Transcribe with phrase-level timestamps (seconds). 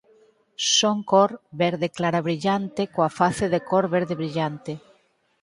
[0.77, 1.31] Son cor
[1.61, 4.73] verde clara brillante coa face de cor verde brillante.